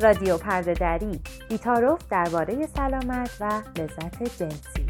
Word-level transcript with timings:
رادیو 0.00 0.38
پرده 0.38 0.74
دری 0.74 1.20
بیتاروف 1.48 2.00
درباره 2.10 2.66
سلامت 2.66 3.30
و 3.40 3.62
لذت 3.78 4.42
جنسی. 4.42 4.86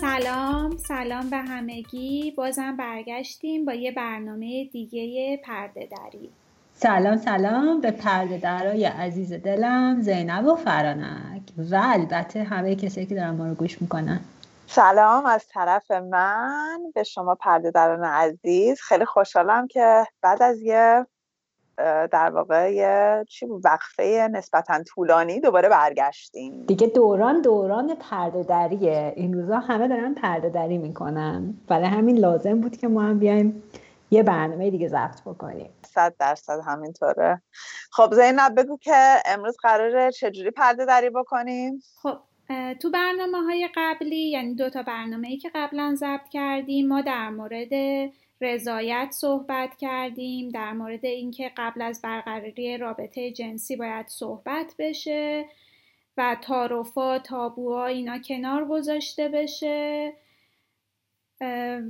سلام 0.00 0.76
سلام 0.76 1.30
به 1.30 1.36
همگی. 1.36 2.30
بازم 2.36 2.76
برگشتیم 2.76 3.64
با 3.64 3.74
یه 3.74 3.92
برنامه 3.92 4.64
دیگه 4.64 5.36
پرده 5.44 5.88
دری 5.98 6.30
سلام 6.74 7.16
سلام 7.16 7.80
به 7.80 7.90
پرده 7.90 8.38
درای 8.38 8.84
عزیز 8.84 9.32
دلم 9.32 10.00
زینب 10.00 10.46
و 10.46 10.54
فرانک. 10.54 11.42
و 11.70 11.80
البته 11.82 12.42
همه 12.42 12.74
کسی 12.74 13.06
که 13.06 13.14
دارن 13.14 13.30
ما 13.30 13.46
رو 13.46 13.54
گوش 13.54 13.82
می‌کنن. 13.82 14.20
سلام 14.72 15.26
از 15.26 15.46
طرف 15.46 15.90
من 15.90 16.80
به 16.94 17.02
شما 17.02 17.34
پرده 17.34 17.70
دران 17.70 18.04
عزیز. 18.04 18.80
خیلی 18.80 19.04
خوشحالم 19.04 19.66
که 19.66 20.04
بعد 20.22 20.42
از 20.42 20.60
یه 20.60 21.06
در 22.12 22.30
واقع 22.30 22.72
یه 22.74 23.24
چی 23.28 23.46
وقفه 23.64 24.28
نسبتا 24.32 24.82
طولانی 24.82 25.40
دوباره 25.40 25.68
برگشتیم. 25.68 26.66
دیگه 26.66 26.86
دوران 26.86 27.40
دوران 27.40 27.94
پرده 27.94 28.42
دریه. 28.42 29.12
این 29.16 29.34
روزا 29.34 29.58
همه 29.58 29.88
دارن 29.88 30.14
پرده 30.14 30.48
دری 30.48 30.78
می‌کنن. 30.78 31.54
برای 31.68 31.86
همین 31.86 32.18
لازم 32.18 32.60
بود 32.60 32.76
که 32.76 32.88
ما 32.88 33.02
هم 33.02 33.18
بیایم 33.18 33.62
یه 34.10 34.22
برنامه 34.22 34.70
دیگه 34.70 34.88
ضبط 34.88 35.20
بکنیم. 35.26 35.70
صد 35.86 36.14
درصد 36.18 36.60
همینطوره. 36.66 37.42
خب 37.92 38.14
زینب 38.14 38.60
بگو 38.60 38.78
که 38.78 39.16
امروز 39.24 39.56
قراره 39.62 40.12
چجوری 40.12 40.50
پرده 40.50 40.84
دری 40.84 41.10
بکنیم؟ 41.10 41.82
خب 42.02 42.18
تو 42.80 42.90
برنامه 42.90 43.38
های 43.38 43.68
قبلی 43.76 44.30
یعنی 44.30 44.54
دو 44.54 44.70
تا 44.70 44.82
برنامه 44.82 45.28
ای 45.28 45.36
که 45.36 45.50
قبلا 45.54 45.94
ضبط 45.94 46.28
کردیم 46.28 46.88
ما 46.88 47.00
در 47.00 47.30
مورد 47.30 47.72
رضایت 48.40 49.08
صحبت 49.10 49.76
کردیم 49.76 50.48
در 50.48 50.72
مورد 50.72 51.04
اینکه 51.04 51.52
قبل 51.56 51.82
از 51.82 52.02
برقراری 52.02 52.78
رابطه 52.78 53.30
جنسی 53.30 53.76
باید 53.76 54.08
صحبت 54.08 54.74
بشه 54.78 55.44
و 56.16 56.36
تعارفا 56.42 57.18
تابوها 57.18 57.86
اینا 57.86 58.18
کنار 58.18 58.64
گذاشته 58.64 59.28
بشه. 59.28 60.12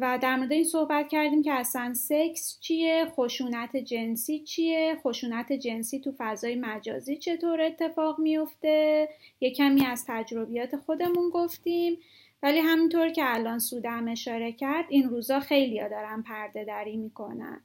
و 0.00 0.18
در 0.22 0.36
مورد 0.36 0.52
این 0.52 0.64
صحبت 0.64 1.08
کردیم 1.08 1.42
که 1.42 1.52
اصلا 1.52 1.94
سکس 1.94 2.58
چیه 2.60 3.06
خشونت 3.16 3.76
جنسی 3.76 4.38
چیه 4.38 4.96
خشونت 5.02 5.52
جنسی 5.52 6.00
تو 6.00 6.12
فضای 6.18 6.54
مجازی 6.54 7.16
چطور 7.16 7.60
اتفاق 7.60 8.18
میفته؟ 8.18 9.08
یه 9.40 9.50
کمی 9.50 9.86
از 9.86 10.04
تجربیات 10.08 10.76
خودمون 10.76 11.30
گفتیم. 11.30 11.98
ولی 12.42 12.58
همینطور 12.58 13.08
که 13.08 13.22
الان 13.24 13.58
سودم 13.58 14.08
اشاره 14.08 14.52
کرد 14.52 14.84
این 14.88 15.08
روزا 15.08 15.40
خیلی 15.40 15.78
دارن 15.88 16.22
پرده 16.22 16.64
دری 16.64 16.96
می‌کنن. 16.96 17.60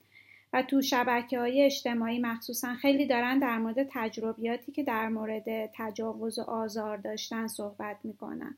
و 0.54 0.62
تو 0.62 0.82
شبکه 0.82 1.40
های 1.40 1.62
اجتماعی 1.62 2.20
مخصوصا 2.20 2.74
خیلی 2.74 3.06
دارن 3.06 3.40
در 3.40 3.58
مورد 3.58 3.88
تجربیاتی 3.92 4.72
که 4.72 4.84
در 4.84 5.10
مورد 5.10 5.70
تجاوز 5.74 6.40
و 6.40 6.42
آزار 6.42 6.98
داشتن 6.98 7.48
صحبت 7.48 7.98
می‌کنن. 8.04 8.56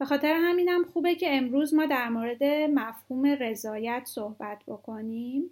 به 0.00 0.06
خاطر 0.06 0.32
همینم 0.32 0.84
خوبه 0.84 1.14
که 1.14 1.36
امروز 1.36 1.74
ما 1.74 1.86
در 1.86 2.08
مورد 2.08 2.44
مفهوم 2.44 3.26
رضایت 3.26 4.02
صحبت 4.04 4.58
بکنیم 4.66 5.50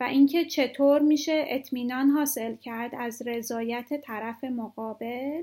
و 0.00 0.04
اینکه 0.04 0.44
چطور 0.44 1.02
میشه 1.02 1.44
اطمینان 1.48 2.10
حاصل 2.10 2.56
کرد 2.56 2.94
از 2.98 3.22
رضایت 3.26 4.00
طرف 4.00 4.44
مقابل 4.44 5.42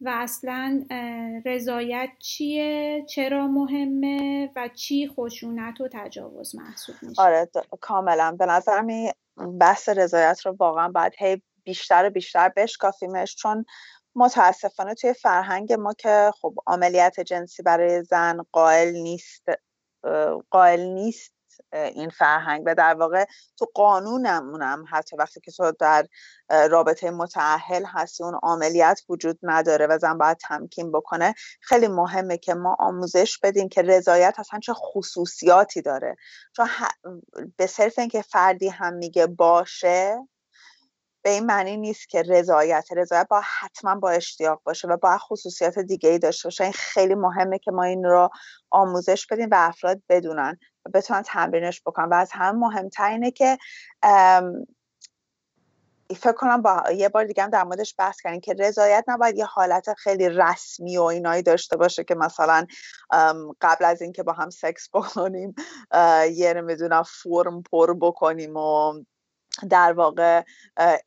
و 0.00 0.08
اصلا 0.08 0.84
رضایت 1.44 2.10
چیه؟ 2.18 3.04
چرا 3.08 3.46
مهمه؟ 3.46 4.50
و 4.56 4.68
چی 4.68 5.08
خشونت 5.08 5.80
و 5.80 5.88
تجاوز 5.92 6.54
محسوب 6.56 6.94
میشه؟ 7.02 7.22
آره 7.22 7.48
کاملا. 7.80 8.36
به 8.38 8.70
این 8.88 9.12
بحث 9.58 9.88
رضایت 9.88 10.40
رو 10.46 10.56
واقعا 10.58 10.88
باید 10.88 11.12
هی 11.18 11.42
بیشتر 11.64 12.06
و 12.06 12.10
بیشتر 12.10 12.52
بشکافیمش 12.56 13.36
چون 13.36 13.64
متاسفانه 14.16 14.94
توی 14.94 15.12
فرهنگ 15.12 15.72
ما 15.72 15.92
که 15.92 16.30
خب 16.40 16.54
عملیات 16.66 17.20
جنسی 17.20 17.62
برای 17.62 18.02
زن 18.02 18.42
قائل 18.52 18.92
نیست 18.92 19.44
قائل 20.50 20.80
نیست 20.80 21.34
این 21.72 22.10
فرهنگ 22.10 22.62
و 22.66 22.74
در 22.74 22.94
واقع 22.94 23.24
تو 23.56 23.66
قانونمونم 23.74 24.84
حتی 24.90 25.16
وقتی 25.16 25.40
که 25.40 25.50
تو 25.50 25.72
در 25.72 26.06
رابطه 26.70 27.10
متعهل 27.10 27.84
هستی 27.84 28.24
اون 28.24 28.40
عملیات 28.42 29.02
وجود 29.08 29.38
نداره 29.42 29.86
و 29.86 29.98
زن 29.98 30.18
باید 30.18 30.36
تمکین 30.36 30.92
بکنه 30.92 31.34
خیلی 31.60 31.88
مهمه 31.88 32.38
که 32.38 32.54
ما 32.54 32.76
آموزش 32.78 33.38
بدیم 33.38 33.68
که 33.68 33.82
رضایت 33.82 34.34
اصلا 34.38 34.60
چه 34.60 34.72
خصوصیاتی 34.72 35.82
داره. 35.82 36.16
چون 36.56 36.68
به 37.56 37.66
صرف 37.66 37.98
اینکه 37.98 38.22
فردی 38.22 38.68
هم 38.68 38.94
میگه 38.94 39.26
باشه 39.26 40.16
به 41.24 41.30
این 41.30 41.46
معنی 41.46 41.76
نیست 41.76 42.08
که 42.08 42.22
رضایت 42.22 42.88
رضایت 42.96 43.26
با 43.30 43.42
حتما 43.44 43.94
با 43.94 44.10
اشتیاق 44.10 44.60
باشه 44.64 44.88
و 44.88 44.96
با 44.96 45.18
خصوصیات 45.18 45.78
دیگه 45.78 46.10
ای 46.10 46.18
داشته 46.18 46.46
باشه. 46.46 46.64
این 46.64 46.72
خیلی 46.72 47.14
مهمه 47.14 47.58
که 47.58 47.70
ما 47.70 47.82
این 47.82 48.04
رو 48.04 48.30
آموزش 48.70 49.26
بدیم 49.26 49.48
و 49.50 49.54
افراد 49.58 50.02
بدونن 50.08 50.58
و 50.86 50.90
بتونن 50.94 51.22
تمرینش 51.22 51.82
بکنن. 51.86 52.08
و 52.08 52.14
از 52.14 52.30
هم 52.32 52.58
مهمتر 52.58 53.10
اینه 53.10 53.30
که 53.30 53.58
فکر 56.16 56.32
کنم 56.32 56.62
با 56.62 56.82
یه 56.94 57.08
بار 57.08 57.24
دیگه 57.24 57.42
هم 57.42 57.50
در 57.50 57.64
موردش 57.64 57.94
بحث 57.98 58.20
کردیم 58.20 58.40
که 58.40 58.54
رضایت 58.58 59.04
نباید 59.08 59.38
یه 59.38 59.44
حالت 59.44 59.94
خیلی 59.94 60.28
رسمی 60.28 60.96
و 60.96 61.02
اینایی 61.02 61.42
داشته 61.42 61.76
باشه 61.76 62.04
که 62.04 62.14
مثلا 62.14 62.66
قبل 63.60 63.84
از 63.84 64.02
اینکه 64.02 64.22
با 64.22 64.32
هم 64.32 64.50
سکس 64.50 64.88
بکنیم 64.94 65.54
یه 66.32 66.54
نمی‌دونم 66.56 67.02
فرم 67.02 67.62
پر 67.62 67.94
بکنیم 68.00 68.56
و 68.56 68.92
در 69.70 69.92
واقع 69.92 70.42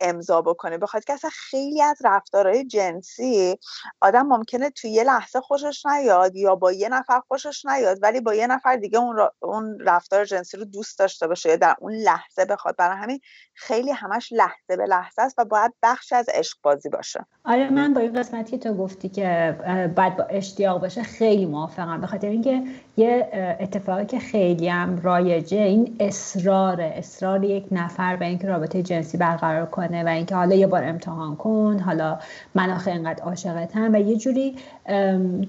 امضا 0.02 0.42
بکنه. 0.42 0.78
بخاطر 0.78 1.06
که 1.06 1.14
اصلا 1.14 1.30
خیلی 1.34 1.82
از 1.82 1.98
رفتارهای 2.04 2.66
جنسی 2.66 3.58
آدم 4.02 4.26
ممکنه 4.26 4.70
توی 4.70 4.90
یه 4.90 5.04
لحظه 5.04 5.42
خوشش 5.42 5.86
نیاد 5.86 6.36
یا 6.36 6.56
با 6.56 6.72
یه 6.72 6.90
نفر 6.90 7.20
خوشش 7.28 7.66
نیاد 7.66 7.98
ولی 8.02 8.22
با 8.22 8.34
یه 8.34 8.48
نفر 8.48 8.76
دیگه 8.76 9.00
اون, 9.00 9.30
اون 9.40 9.78
رفتار 9.80 10.26
جنسی 10.26 10.58
رو 10.58 10.66
دوست 10.66 11.00
داشته 11.00 11.28
باشه 11.28 11.50
یا 11.50 11.56
در 11.56 11.76
اون 11.80 11.94
لحظه 11.94 12.46
بخواد. 12.46 12.76
برای 12.76 12.98
همین 12.98 13.20
خیلی 13.54 13.92
همش 13.92 14.30
لحظه 14.32 14.78
به 14.78 14.86
لحظه 14.86 15.22
است 15.22 15.40
و 15.40 15.46
باید 15.46 15.74
بخش 15.84 16.14
از 16.14 16.30
عشق 16.34 16.58
بازی 16.64 16.90
باشه. 16.90 17.26
آره 17.46 17.70
من 17.70 17.94
با 17.94 18.02
این 18.02 18.20
قسمتی 18.20 18.52
که 18.52 18.58
تو 18.58 18.74
گفتی 18.74 19.10
که 19.10 19.58
باید 19.96 20.18
با 20.18 20.24
اشتیاق 20.24 20.82
باشه. 20.82 21.04
خیلی 21.04 21.46
موافقم. 21.46 22.02
به 22.02 22.08
خاطر 22.08 22.28
اینکه 22.28 22.64
یه 22.98 23.30
اتفاقی 23.60 24.06
که 24.06 24.20
خیلی 24.20 24.68
هم 24.68 25.02
رایجه 25.02 25.58
این 25.58 25.98
اصرار 26.00 26.82
اصرار 26.82 27.44
یک 27.44 27.68
نفر 27.72 28.16
به 28.16 28.26
اینکه 28.38 28.48
رابطه 28.48 28.84
جنسی 28.84 29.18
برقرار 29.18 29.66
کنه 29.66 30.04
و 30.04 30.08
اینکه 30.08 30.36
حالا 30.36 30.56
یه 30.56 30.68
بار 30.68 30.84
امتحان 30.84 31.36
کن 31.36 31.80
حالا 31.80 32.20
من 32.56 32.70
آخه 32.70 32.92
اینقدر 32.92 33.24
عاشقتم 33.24 33.94
و 33.94 34.02
یه 34.02 34.18
جوری 34.18 34.56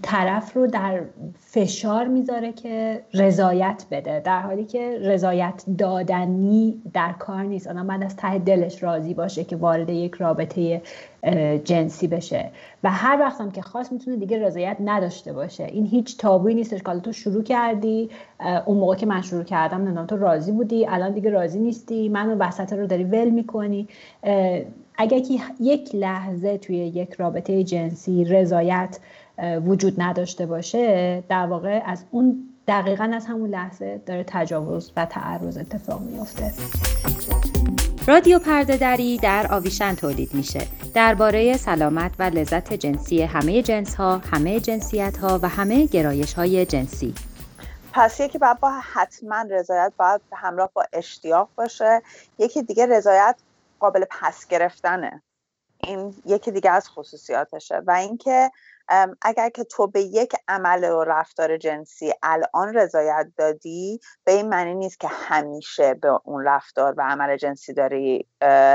طرف 0.03 0.57
رو 0.57 0.67
در 0.67 1.01
فشار 1.39 2.09
می‌ذاره 2.09 2.53
که 2.53 3.03
رضایت 3.15 3.85
بده 3.91 4.21
در 4.21 4.41
حالی 4.41 4.65
که 4.65 4.99
رضایت 5.03 5.65
دادنی 5.79 6.83
در 6.93 7.13
کار 7.13 7.43
نیست. 7.43 7.67
آدم 7.67 7.87
بعد 7.87 8.03
از 8.03 8.17
ته 8.17 8.39
دلش 8.39 8.83
راضی 8.83 9.15
باشه 9.15 9.45
که 9.45 9.57
وارد 9.57 9.91
یک 9.91 10.15
رابطه 10.15 10.83
جنسی 11.65 12.07
بشه. 12.07 12.51
و 12.85 12.91
هر 12.91 13.21
وقت 13.21 13.41
هم 13.41 13.51
که 13.51 13.63
خواست 13.63 13.93
می‌تونه 13.93 14.17
دیگه 14.17 14.47
رضایت 14.47 14.77
نداشته 14.85 15.33
باشه. 15.33 15.65
این 15.65 15.87
هیچ 15.87 16.19
تابویی 16.19 16.55
نیستش 16.55 16.83
که 16.83 17.01
تو 17.01 17.13
شروع 17.13 17.43
کردی 17.43 18.11
اون 18.67 18.79
موقع 18.79 18.95
که 18.95 19.07
من 19.07 19.23
شروع 19.23 19.45
کردم 19.45 19.77
نمی‌دونم 19.77 20.07
تو 20.07 20.17
راضی 20.17 20.53
بودی؟ 20.53 20.87
الان 20.87 21.13
دیگه 21.13 21.31
راضی 21.31 21.59
نیستی؟ 21.59 22.09
منو 22.09 22.37
وسط 22.37 22.73
رو 22.73 22.87
داری 22.87 23.05
ول 23.05 23.31
می‌کنی؟ 23.31 23.89
اگر 24.99 25.19
که 25.19 25.39
یک 25.61 25.95
لحظه 25.95 26.59
توی 26.59 26.77
یک 26.77 27.13
رابطه 27.13 27.65
جنسی 27.65 28.25
رضایت 28.25 28.99
وجود 29.67 30.03
نداشته 30.03 30.47
باشه 30.47 31.23
در 31.29 31.47
واقع 31.47 31.83
از 31.87 32.05
اون 32.11 32.49
دقیقا 32.69 33.11
از 33.15 33.27
همون 33.27 33.51
لحظه 33.51 34.01
داره 34.07 34.25
تجاوز 34.27 34.93
و 34.97 35.07
تعرض 35.07 35.59
اتفاق 35.59 36.01
میافته. 36.01 36.53
رادیو 38.09 38.39
پرده 38.39 38.77
دری 38.77 39.19
در 39.19 39.47
آویشن 39.51 39.95
تولید 39.95 40.35
میشه. 40.35 40.67
درباره 40.95 41.57
سلامت 41.57 42.13
و 42.19 42.23
لذت 42.23 42.73
جنسی 42.73 43.23
همه 43.23 43.63
جنس 43.63 43.95
ها، 43.95 44.19
همه 44.19 44.61
جنسیت 44.61 45.17
ها 45.17 45.41
و 45.43 45.49
همه 45.49 45.87
گرایش 45.87 46.35
های 46.35 46.67
جنسی. 46.67 47.15
پس 47.93 48.21
یکی 48.21 48.39
باید 48.39 48.61
با 48.61 48.71
حتما 48.93 49.45
رضایت 49.51 49.93
باید 49.97 50.21
همراه 50.33 50.71
با 50.75 50.85
اشتیاق 50.93 51.49
باشه. 51.57 52.03
یکی 52.39 52.63
دیگه 52.63 52.87
رضایت 52.87 53.37
قابل 53.81 54.05
پس 54.11 54.47
گرفتنه. 54.47 55.23
این 55.85 56.15
یکی 56.25 56.51
دیگه 56.51 56.71
از 56.71 56.89
خصوصیاتشه. 56.89 57.83
و 57.87 57.91
اینکه 57.91 58.51
اگر 59.23 59.49
که 59.51 59.65
تو 59.65 59.87
به 59.87 60.01
یک 60.03 60.33
عمل 60.49 60.85
و 60.85 61.05
رفتار 61.05 61.57
جنسی 61.57 62.13
الان 62.23 62.75
رضایت 62.75 63.27
دادی 63.37 64.01
به 64.25 64.33
این 64.33 64.49
معنی 64.49 64.75
نیست 64.75 65.01
که 65.01 65.09
همیشه 65.09 65.95
به 65.95 66.09
اون 66.25 66.45
رفتار 66.45 66.95
و 66.97 67.03
عمل 67.03 67.37
جنسی 67.37 67.73
داری 67.75 68.29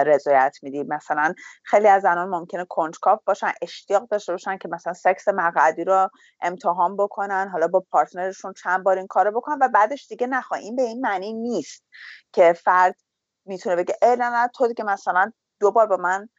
رضایت 0.06 0.58
میدی. 0.62 0.84
مثلا 0.84 1.34
خیلی 1.64 1.88
از 1.88 2.02
زنان 2.02 2.30
ممکنه 2.30 2.66
کنجکاف 2.70 3.20
باشن 3.26 3.52
اشتیاق 3.62 4.08
داشته 4.08 4.32
باشن 4.34 4.58
که 4.58 4.68
مثلا 4.68 4.94
سکس 4.94 5.28
مقعدی 5.28 5.84
رو 5.84 6.10
امتحان 6.42 6.98
بکنن 6.98 7.50
حالا 7.52 7.68
با 7.68 7.86
پارتنرشون 7.92 8.54
چند 8.54 8.84
بار 8.84 8.98
این 8.98 9.08
کارو 9.08 9.32
بکنن 9.32 9.58
و 9.62 9.68
بعدش 9.68 10.08
دیگه 10.08 10.28
نخواهیم 10.28 10.76
به 10.76 10.82
این 10.82 11.02
معنی 11.02 11.34
نیست 11.34 11.84
که 12.34 12.54
فرد 12.54 12.96
می‌تونه 13.46 13.76
بگه 13.76 13.96
ای 14.02 14.16
نه 14.16 14.30
نه 14.30 14.48
تو 14.48 14.74
که 14.74 14.84
مثلا 14.84 15.32
دو 15.60 15.72
بار 15.72 15.88
با 15.88 15.98
من 15.98 16.30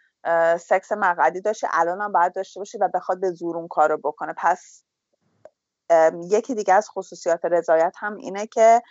سکس 0.61 0.93
مقعدی 0.93 1.41
داشته 1.41 1.69
الانم 1.71 2.13
باید 2.13 2.35
داشته 2.35 2.61
باشی 2.61 2.79
و 2.79 2.89
بخواد 2.95 3.21
به 3.21 3.31
زور 3.31 3.57
اون 3.57 3.69
کارو 3.69 3.99
بکنه. 3.99 4.35
پس 4.37 4.85
یکی 6.31 6.55
دیگه 6.55 6.75
از 6.75 6.89
خصوصیات 6.91 7.45
رضایت 7.45 7.95
هم 7.99 8.17
اینه 8.17 8.47
که 8.47 8.83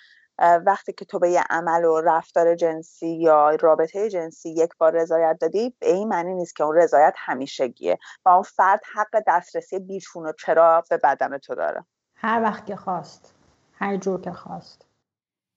وقتی 0.65 0.93
که 0.93 1.05
تو 1.05 1.19
به 1.19 1.29
یه 1.29 1.43
عمل 1.49 1.85
و 1.85 2.01
رفتار 2.01 2.55
جنسی 2.55 3.07
یا 3.07 3.55
رابطه 3.55 4.09
جنسی 4.09 4.49
یک 4.49 4.69
بار 4.77 4.91
رضایت 4.91 5.37
دادی 5.41 5.75
به 5.79 5.91
این 5.91 6.07
معنی 6.07 6.33
نیست 6.33 6.55
که 6.55 6.63
اون 6.63 6.75
رضایت 6.75 7.13
همیشگیه 7.17 7.97
و 8.25 8.29
اون 8.29 8.43
فرد 8.43 8.81
حق 8.93 9.23
دسترسی 9.27 9.79
بیچون 9.79 10.25
و 10.25 10.31
چرا 10.39 10.83
به 10.89 10.97
بدن 10.97 11.37
تو 11.37 11.55
داره. 11.55 11.85
هر 12.15 12.43
وقت 12.43 12.65
که 12.65 12.75
خواست. 12.75 13.33
هر 13.73 13.97
جور 13.97 14.21
که 14.21 14.31
خواست. 14.31 14.85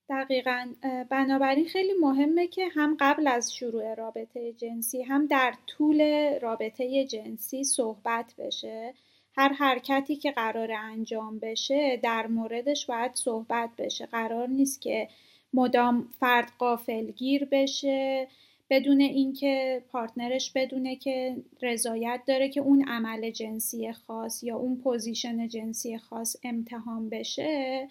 دقیقا 0.09 0.73
بنابراین 1.09 1.67
خیلی 1.67 1.93
مهمه 2.01 2.47
که 2.47 2.67
هم 2.67 2.97
قبل 2.99 3.27
از 3.27 3.55
شروع 3.55 3.93
رابطه 3.93 4.53
جنسی 4.53 5.01
هم 5.01 5.25
در 5.25 5.53
طول 5.67 6.01
رابطه 6.41 7.05
جنسی 7.05 7.63
صحبت 7.63 8.33
بشه. 8.37 8.93
هر 9.35 9.53
حرکتی 9.53 10.15
که 10.15 10.31
قرار 10.31 10.71
انجام 10.71 11.39
بشه 11.39 11.99
در 12.03 12.27
موردش 12.27 12.85
باید 12.85 13.11
صحبت 13.15 13.69
بشه. 13.77 14.05
قرار 14.05 14.47
نیست 14.47 14.81
که 14.81 15.07
مدام 15.53 16.07
فرد 16.19 16.51
غافلگیر 16.57 17.45
بشه 17.51 18.27
بدون 18.69 19.01
اینکه 19.01 19.83
partner 19.91 20.38
ش 20.38 20.51
بدونه 20.51 20.95
که 20.95 21.35
رضایت 21.61 22.21
داره 22.27 22.49
که 22.49 22.61
اون 22.61 22.87
عمل 22.87 23.31
جنسی 23.31 23.91
خاص 23.93 24.43
یا 24.43 24.57
اون 24.57 24.77
position 24.77 25.47
جنسی 25.47 25.97
خاص 25.97 26.35
امتحان 26.43 27.09
بشه. 27.09 27.87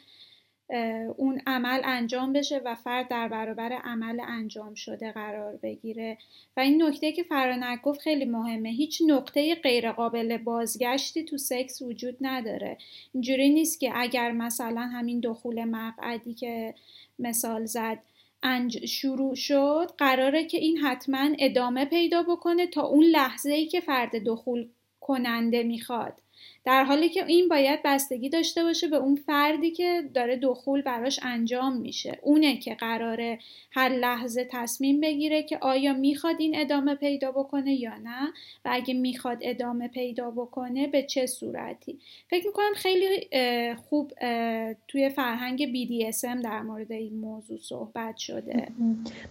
اون 1.17 1.41
عمل 1.47 1.81
انجام 1.85 2.33
بشه 2.33 2.61
و 2.65 2.75
فرد 2.75 3.09
در 3.09 3.29
برابر 3.29 3.73
عمل 3.73 4.21
انجام 4.29 4.75
شده 4.75 5.13
قرار 5.13 5.57
بگیره. 5.57 6.19
و 6.57 6.61
این 6.61 6.83
نکته 6.83 7.13
که 7.13 7.23
فرانک 7.23 7.83
گفت 7.83 8.01
خیلی 8.01 8.25
مهمه. 8.25 8.69
هیچ 8.69 9.03
نقطه 9.07 9.55
غیرقابل 9.55 10.37
بازگشتی 10.37 11.25
تو 11.25 11.39
سکس 11.39 11.83
وجود 11.83 12.17
نداره. 12.21 12.79
اینجوری 13.15 13.51
نیست 13.51 13.81
که 13.81 13.93
اگر 13.95 14.33
مثلا 14.33 14.81
همین 14.81 15.21
دخول 15.21 15.65
مقعدی 15.65 16.35
که 16.35 16.75
مثال 17.19 17.65
زد 17.65 17.99
انج 18.43 18.87
شروع 18.87 19.35
شد 19.35 19.91
قراره 19.99 20.45
که 20.45 20.59
این 20.59 20.77
حتما 20.77 21.29
ادامه 21.39 21.85
پیدا 21.85 22.23
بکنه 22.23 22.67
تا 22.67 22.83
اون 22.83 23.05
لحظه 23.05 23.53
ای 23.53 23.67
که 23.67 23.81
فرد 23.81 24.25
دخول 24.25 24.69
کننده 25.01 25.63
می‌خواد. 25.63 26.23
در 26.67 26.85
حالی 26.85 27.09
که 27.09 27.27
این 27.27 27.49
باید 27.49 27.81
بستگی 27.85 28.29
داشته 28.29 28.65
باشه 28.65 28.89
به 28.89 28.97
اون 28.97 29.15
فردی 29.15 29.71
که 29.71 30.03
داره 30.15 30.37
دخول 30.37 30.83
براش 30.83 31.21
انجام 31.23 31.77
میشه. 31.77 32.19
اونه 32.23 32.57
که 32.57 32.75
قراره 32.75 33.39
هر 33.71 33.89
لحظه 33.89 34.49
تصمیم 34.51 35.01
بگیره 35.01 35.43
که 35.43 35.59
آیا 35.61 35.93
می‌خواد 35.93 36.37
این 36.39 36.61
ادامه 36.61 36.95
پیدا 36.95 37.33
بکنه 37.33 37.75
یا 37.75 37.97
نه 37.97 38.33
و 38.65 38.69
اگه 38.73 38.95
می‌خواد 38.95 39.39
ادامه 39.41 39.89
پیدا 39.89 40.31
بکنه 40.31 40.87
به 40.87 41.03
چه 41.03 41.27
صورتی. 41.27 41.99
فکر 42.31 42.47
می‌کنم 42.47 42.75
خیلی 42.77 43.29
خوب 43.75 44.13
توی 44.89 45.09
فرهنگ 45.09 45.67
BDSM 45.67 46.45
در 46.45 46.63
مورد 46.63 46.93
این 46.93 47.19
موضوع 47.21 47.59
صحبت 47.59 48.17
شده. 48.17 48.69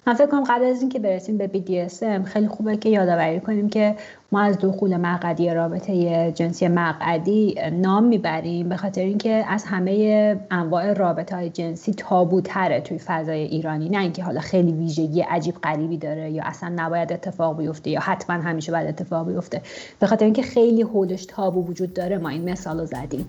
من 0.08 0.14
فکر 0.14 0.28
کنم 0.28 0.44
قبل 0.44 0.66
از 0.66 0.82
اینکه 0.82 1.00
برسیم 1.00 1.38
به 1.38 1.48
BDSM 1.54 2.26
خیلی 2.26 2.48
خوبه 2.48 2.78
که 2.78 2.90
یادآوری 2.90 3.40
کنیم 3.40 3.70
که 3.70 3.96
ما 4.36 4.42
از 4.42 4.58
دخول 4.58 4.98
مقعدی 4.98 5.50
رابطه 5.50 6.32
جنسی 6.32 6.68
مقعدی 6.68 7.56
نام 7.72 8.04
می‌بریم 8.04 8.70
به 8.70 8.78
خاطر 8.78 9.02
اینکه 9.02 9.46
از 9.48 9.64
همه 9.64 10.38
انواع 10.52 10.94
رابطه 10.94 11.36
های 11.36 11.50
جنسی 11.50 11.94
تابوتره 11.94 12.82
توی 12.82 12.98
فضای 12.98 13.40
ایرانی. 13.40 13.90
نه 13.90 14.00
اینکه 14.00 14.24
حالا 14.24 14.40
خیلی 14.40 14.72
ویژگی 14.72 15.22
عجیب 15.22 15.56
غریبی 15.56 15.98
داره 15.98 16.32
یا 16.32 16.44
اصلا 16.46 16.74
نباید 16.76 17.14
اتفاق 17.14 17.58
بیفته 17.58 17.90
یا 17.90 18.00
حتما 18.00 18.36
همیشه 18.36 18.72
باید 18.72 18.88
اتفاق 18.88 19.28
بیفته. 19.28 19.62
به 20.00 20.08
خاطر 20.08 20.26
اینکه 20.26 20.42
خیلی 20.42 20.82
حولش 20.82 21.26
تابو 21.26 21.68
وجود 21.68 21.94
داره 21.94 22.18
ما 22.18 22.30
این 22.30 22.50
مثال 22.50 22.80
رو 22.80 22.86
زدیم. 22.86 23.26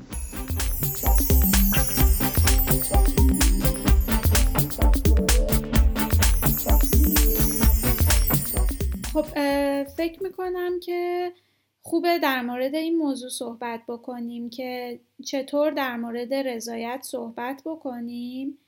خب 9.17 9.25
فکر 9.85 10.23
می‌کنم 10.23 10.81
که 10.81 11.33
خوبه 11.83 12.19
در 12.19 12.43
مورد 12.43 12.75
این 12.75 12.97
موضوع 12.97 13.31
صحبت 13.31 13.81
بکنیم 13.89 14.51
که 14.51 15.01
چطور 15.25 15.71
در 15.71 15.97
مورد 15.97 16.35
رضایت 16.35 17.01
صحبت 17.03 17.63
بکنیم 17.65 18.59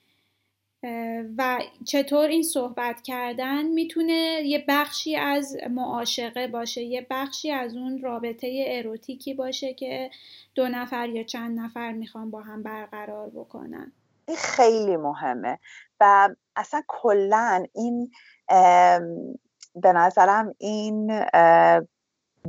و 1.38 1.58
چطور 1.84 2.28
این 2.28 2.42
صحبت 2.42 3.02
کردن 3.02 3.62
می‌تونه 3.62 4.42
یه 4.44 4.64
بخشی 4.68 5.16
از 5.16 5.56
معاشقه 5.70 6.46
باشه 6.46 6.82
یه 6.82 7.06
بخشی 7.10 7.50
از 7.50 7.76
اون 7.76 7.98
رابطه 8.02 8.64
اروتیکی 8.68 9.34
باشه 9.34 9.74
که 9.74 10.10
دو 10.54 10.68
نفر 10.68 11.08
یا 11.08 11.22
چند 11.22 11.60
نفر 11.60 11.92
می‌خوان 11.92 12.30
با 12.30 12.40
هم 12.40 12.62
برقرار 12.62 13.30
بکنن. 13.30 13.92
این 14.28 14.36
خیلی 14.36 14.96
مهمه 14.96 15.58
و 16.00 16.28
اصلا 16.56 16.82
کلا 16.88 17.66
این 17.74 18.10
به 19.82 19.92
نظرم 19.92 20.54
این 20.58 21.24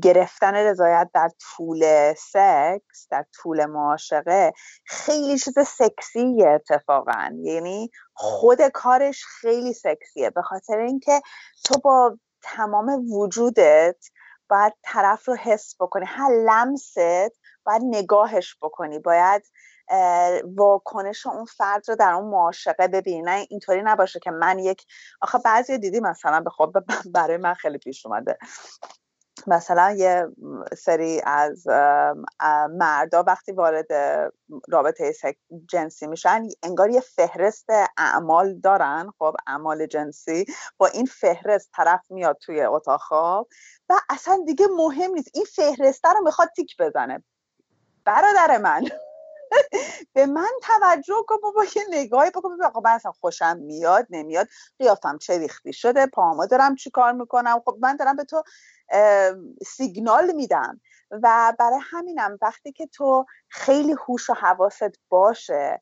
گرفتن 0.02 0.54
رضایت 0.56 1.10
در 1.14 1.30
طول 1.40 2.14
سکس 2.14 3.08
در 3.10 3.26
طول 3.34 3.66
معاشقه 3.66 4.54
خیلی 4.86 5.40
چیز 5.40 5.60
سکسیه 5.60 6.50
اتفاقا. 6.50 7.30
یعنی 7.44 7.92
خود 8.14 8.68
کارش 8.68 9.26
خیلی 9.26 9.74
سکسیه. 9.74 10.30
به 10.30 10.42
خاطر 10.42 10.78
اینکه 10.78 11.22
تو 11.64 11.80
با 11.80 12.18
تمام 12.42 13.12
وجودت 13.12 14.06
باید 14.50 14.74
طرف 14.84 15.28
رو 15.28 15.36
حس 15.36 15.76
بکنی. 15.80 16.06
هر 16.08 16.32
لمست 16.32 17.39
باید 17.66 17.82
نگاهش 17.86 18.58
بکنی 18.62 19.00
باید 19.00 19.44
واکنش 20.58 21.26
اون 21.28 21.46
فرد 21.46 21.90
رو 21.90 21.96
در 21.96 22.12
اون 22.14 22.30
معاشقه 22.30 22.88
ببینی. 22.88 23.22
نه 23.22 23.46
اینطوری 23.50 23.82
نباشه 23.82 24.20
که 24.20 24.32
من 24.32 24.60
یک 24.60 24.86
آخه 25.22 25.38
بعضی 25.38 25.78
دیدی 25.78 26.00
مثلا 26.00 26.42
به 26.42 26.50
خود 26.50 26.74
برای 27.16 27.38
من 27.38 27.54
خیلی 27.54 27.78
پیش 27.78 28.06
اومده. 28.06 28.38
مثلا 29.48 29.92
یه 29.92 30.28
سری 30.78 31.22
از 31.26 31.68
مردا 32.70 33.24
وقتی 33.28 33.52
وارد 33.52 33.88
رابطه 34.70 35.14
جنسی 35.70 36.08
میشن 36.08 36.48
انگار 36.64 36.90
یه 36.90 37.00
فهرست 37.00 37.70
اعمال 37.98 38.60
دارن. 38.60 39.12
خب 39.20 39.36
اعمال 39.48 39.86
جنسی 39.86 40.46
با 40.78 40.88
این 40.88 41.06
فهرست 41.06 41.70
طرف 41.76 42.12
میاد 42.12 42.38
توی 42.42 42.62
اتاق 42.62 43.02
خواب 43.02 43.48
و 43.90 43.94
اصلا 44.10 44.44
دیگه 44.48 44.68
مهم 44.78 45.12
نیست. 45.12 45.30
این 45.34 45.46
فهرسته 45.56 46.10
رو 46.10 46.24
می‌خواد 46.24 46.50
تیک 46.56 46.76
بزنه. 46.80 47.24
برادر 48.06 48.58
من. 48.58 48.84
به 50.14 50.26
من 50.26 50.50
توجه 50.62 51.24
کن 51.28 51.36
بابا 51.44 51.64
یه 51.64 51.84
نگاهی 51.90 52.30
بکن. 52.30 52.50
ببین 52.50 52.66
آقا 52.66 52.80
من 52.80 52.92
اصلا 52.92 53.12
خوشم 53.12 53.58
میاد 53.58 54.08
نمیاد. 54.10 54.48
قیافم 54.80 55.18
چه 55.18 55.38
ریختی 55.38 55.74
شده 55.74 56.06
پاما 56.06 56.46
دارم 56.46 56.76
چی 56.76 56.90
کار 56.90 57.12
می‌کنم؟ 57.12 57.62
خب 57.66 57.78
من 57.82 57.96
دارم 57.96 58.16
به 58.16 58.24
تو 58.24 58.44
سیگنال 59.66 60.32
میدم. 60.32 60.82
و 61.12 61.54
برای 61.60 61.80
همینم 61.84 62.38
وقتی 62.42 62.72
که 62.72 62.88
تو 62.88 63.26
خیلی 63.50 63.96
هوش 64.08 64.30
و 64.30 64.34
حواست 64.34 65.00
باشه 65.10 65.82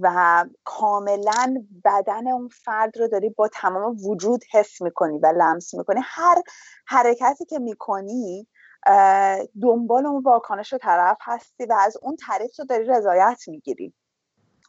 و 0.00 0.44
کاملا 0.64 1.64
بدن 1.84 2.28
اون 2.28 2.48
فرد 2.48 2.98
رو 2.98 3.08
داری 3.08 3.30
با 3.30 3.48
تمام 3.48 3.96
وجود 4.06 4.44
حس 4.52 4.82
می‌کنی 4.82 5.18
و 5.18 5.26
لمس 5.26 5.74
می‌کنی 5.74 6.00
هر 6.04 6.42
حرکتی 6.86 7.44
که 7.44 7.58
می‌کنی 7.58 8.48
دنبال 9.62 10.06
اون 10.06 10.22
واکنش 10.22 10.74
طرف 10.74 11.16
هستی 11.22 11.66
و 11.66 11.76
از 11.80 11.96
اون 12.02 12.16
تعریف 12.16 12.58
رو 12.58 12.64
داری 12.64 12.84
رضایت 12.84 13.42
می‌گیری. 13.48 13.94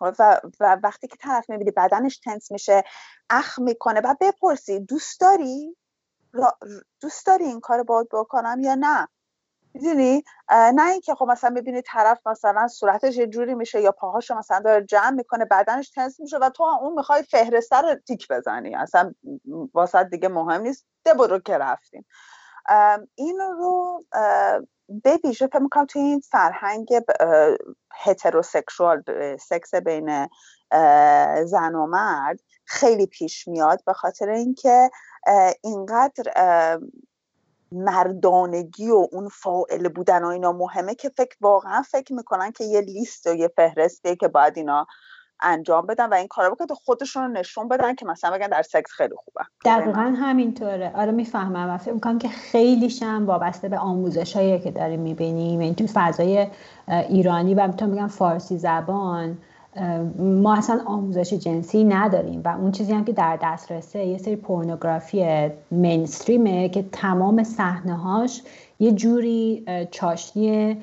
و, 0.02 0.40
و 0.60 0.78
وقتی 0.84 1.08
که 1.08 1.18
طرف 1.20 1.50
می‌بینی 1.50 1.72
بدنش 1.72 2.20
تنس 2.20 2.52
میشه 2.52 2.84
اخ 3.30 3.60
می‌کنه 3.60 4.02
و 4.04 4.16
بپرسی 4.22 4.80
دوست 4.80 5.22
داری؟ 5.22 5.78
دوست 7.02 7.26
داری 7.26 7.44
این 7.44 7.60
کار 7.60 7.84
باید 7.84 8.08
بکنم 8.12 8.60
یا 8.60 8.76
نه؟ 8.76 9.08
می‌دونی؟ 9.74 10.24
نه 10.50 10.92
اینکه 10.92 11.16
خب 11.16 11.26
مثلا 11.26 11.50
ببینی 11.50 11.82
طرف 11.82 12.28
مثلا 12.28 12.68
صورتش 12.68 13.18
یه 13.18 13.28
جوری 13.28 13.56
میشه 13.56 13.82
یا 13.82 13.92
پاهاشو 13.92 14.36
مثلا 14.36 14.60
داره 14.60 14.86
جمع 14.86 15.10
می‌کنه 15.10 15.46
بدنش 15.46 15.90
تنس 15.90 16.20
میشه 16.20 16.38
و 16.38 16.50
تو 16.50 16.64
اون 16.64 16.94
می‌خوای 16.94 17.24
فهرسته 17.24 17.76
رو 17.76 17.96
تیک 17.96 18.28
بزنی. 18.30 18.76
اصلا 18.76 19.14
واسه 19.74 20.04
دیگه 20.04 20.28
مهم 20.28 20.62
نیست. 20.62 20.86
ده 21.04 21.14
برو 21.14 21.40
که 21.40 21.58
رفتیم. 21.58 22.06
این 23.16 23.40
رو 23.40 24.04
به 25.04 25.20
ویژه 25.24 25.48
فکر 25.48 25.60
می‌کنم 25.60 25.86
توی 25.86 26.02
این 26.02 26.20
فرهنگ 26.20 26.88
هتروسکشوال 27.94 29.04
سکس 29.38 29.76
بین 29.76 30.28
زن 31.46 31.76
و 31.76 31.86
مرد 31.86 32.40
خیلی 32.66 33.08
پیش 33.08 33.48
میاد 33.48 33.84
به 33.86 33.94
خاطر 33.94 34.30
اینکه 34.30 34.90
اینقدر 35.62 36.24
مردانگی 37.72 38.90
و 38.90 39.08
اون 39.12 39.30
فائل 39.30 39.90
بودن 39.90 40.24
و 40.24 40.28
اینا 40.28 40.52
مهمه 40.52 40.96
که 40.96 41.10
فکر 41.10 41.38
واقعا 41.42 41.82
فکر 41.82 42.14
می‌کنن 42.14 42.52
که 42.52 42.64
یه 42.64 42.82
لیست 42.82 43.28
و 43.28 43.36
یه 43.36 43.48
فهرسته 43.48 44.16
که 44.16 44.28
باید 44.28 44.58
اینا 44.58 44.88
انجام 45.42 45.86
بدن 45.86 46.10
و 46.10 46.14
این 46.14 46.28
کارا 46.28 46.50
بکنن 46.50 46.68
خودشون 46.86 47.24
رو 47.24 47.30
نشون 47.30 47.68
بدن 47.68 47.96
که 47.96 48.06
مثلا 48.06 48.38
بگن 48.38 48.48
در 48.48 48.62
سکس 48.62 48.92
خیلی 48.92 49.16
خوبه. 49.16 49.42
دقیقا 49.66 50.02
همینطوره. 50.02 50.92
آره 50.96 51.12
می‌فهمم. 51.12 51.70
و 51.70 51.78
فکر 51.78 51.94
می‌کنم 51.94 52.20
که 52.20 52.28
خیلیش 52.28 53.04
هم 53.04 53.26
وابسته 53.26 53.70
به 53.70 53.78
آموزش 53.78 54.36
هایی 54.36 54.60
که 54.60 54.72
داریم 54.72 55.00
می‌بینیم. 55.00 55.60
این 55.60 55.76
تو 55.76 55.86
فضای 55.94 56.48
ایرانی 56.88 57.54
و 57.56 57.68
می‌تونم 57.68 57.92
بگم 57.92 58.08
فارسی 58.08 58.58
زبان 58.58 59.38
ما 60.20 60.56
اصلا 60.56 60.82
آموزش 60.86 61.34
جنسی 61.34 61.84
نداریم 61.84 62.42
و 62.46 62.48
اون 62.48 62.72
چیزی 62.72 62.94
هم 62.94 63.06
که 63.06 63.14
در 63.14 63.40
دسترسه 63.44 64.06
یه 64.06 64.18
سری 64.18 64.36
پورنوگرافی 64.36 65.50
مینستریمه 65.72 66.70
که 66.70 66.86
تمام 66.92 67.44
صحنه 67.44 67.98
هاش 67.98 68.42
یه 68.80 68.92
جوری 68.92 69.66
چاشنی 69.92 70.78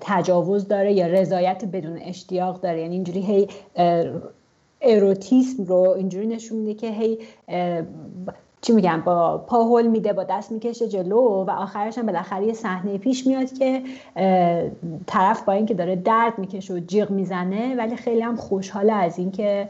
تجاوز 0.00 0.68
داره 0.68 0.92
یا 0.92 1.06
رضایت 1.06 1.64
بدون 1.64 1.98
اشتیاق 1.98 2.60
داره. 2.60 2.80
یعنی 2.80 2.94
اینجوری 2.94 3.20
هی 3.20 3.48
اروتیسم 4.80 5.64
رو 5.64 5.74
اینجوری 5.74 6.26
نشون 6.26 6.58
میده 6.58 6.74
که 6.74 6.90
هی 6.90 7.18
چی 8.64 8.72
میگم 8.72 9.02
با 9.04 9.38
پا 9.38 9.82
میده 9.82 10.12
با 10.12 10.24
دست 10.24 10.52
می‌کشه 10.52 10.88
جلو 10.88 11.44
و 11.44 11.50
آخرش 11.50 11.98
هم 11.98 12.06
بالاخره 12.06 12.46
یه 12.46 12.52
صحنه 12.52 12.98
پیش 12.98 13.26
میاد 13.26 13.52
که 13.52 13.82
طرف 15.06 15.42
با 15.42 15.52
اینکه 15.52 15.74
داره 15.74 15.96
درد 15.96 16.38
می‌کشه 16.38 16.74
و 16.74 16.78
جیغ 16.78 17.10
می‌زنه 17.10 17.74
ولی 17.76 17.96
خیلی 17.96 18.20
هم 18.20 18.36
خوشحاله 18.36 18.92
از 18.92 19.18
اینکه 19.18 19.68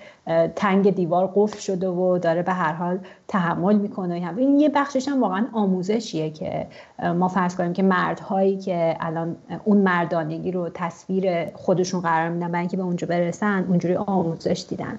تنگ 0.56 0.94
دیوار 0.94 1.32
قفل 1.34 1.58
شده 1.58 1.88
و 1.88 2.18
داره 2.18 2.42
به 2.42 2.52
هر 2.52 2.72
حال 2.72 2.98
تحمل 3.28 3.76
می‌کنه 3.76 4.34
این 4.36 4.60
یه 4.60 4.68
بخشش 4.68 5.08
هم 5.08 5.22
واقعا 5.22 5.46
آموزشیه 5.52 6.30
که 6.30 6.66
ما 7.14 7.28
فرض 7.28 7.56
کنیم 7.56 7.72
که 7.72 7.82
مردهایی 7.82 8.56
که 8.56 8.96
الان 9.00 9.36
اون 9.64 9.76
مردانگی 9.76 10.52
رو 10.52 10.68
تصویر 10.74 11.44
خودشون 11.54 12.00
قرار 12.00 12.28
میدن 12.28 12.48
برای 12.48 12.60
اینکه 12.60 12.76
به 12.76 12.82
اونجا 12.82 13.06
برسن 13.06 13.64
اونجوری 13.68 13.96
آموزش 13.96 14.64
دیدن. 14.68 14.98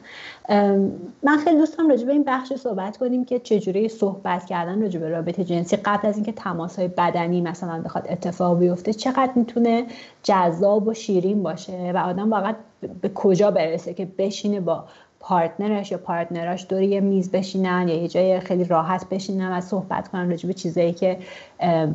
من 1.24 1.38
خیلی 1.44 1.58
دوستم 1.58 1.90
راجع 1.90 2.06
به 2.06 2.12
این 2.12 2.24
بخش 2.24 2.54
صحبت 2.54 2.98
کنیم 2.98 3.26
که 3.26 3.40
چجوری 3.40 3.85
صحبت 3.88 4.46
کردن 4.46 4.82
راجع 4.82 5.00
به 5.00 5.10
رابطه 5.10 5.44
جنسی 5.44 5.76
قبل 5.76 6.08
از 6.08 6.16
اینکه 6.16 6.32
تماس 6.32 6.80
های 6.80 6.88
بدنی 6.88 7.42
مثلا 7.42 7.82
بخواد 7.82 8.06
اتفاق 8.10 8.60
بیفته 8.60 8.94
چقدر 8.94 9.32
می‌تونه 9.36 9.86
جذاب 10.24 10.88
و 10.88 10.94
شیرین 10.94 11.44
باشه 11.44 11.92
و 11.96 11.98
آدم 11.98 12.32
واقعا 12.32 12.54
به 13.02 13.10
کجا 13.10 13.52
برسه 13.52 13.94
که 13.94 14.08
بشینه 14.18 14.60
با 14.60 14.86
partner 15.20 15.76
ش 15.76 15.92
یا 15.92 15.98
partner 15.98 16.51
اش 16.51 16.66
دور 16.70 16.82
یه 16.82 17.02
میز 17.02 17.32
بشینن 17.32 17.88
یا 17.88 17.96
یه 17.96 18.08
جای 18.08 18.40
خیلی 18.40 18.64
راحت 18.64 19.10
بشینن 19.10 19.52
و 19.52 19.62
صحبت 19.62 20.08
کنن 20.08 20.30
راجع 20.30 20.48
به 20.48 20.54
چیزایی 20.54 20.94
که 20.94 21.18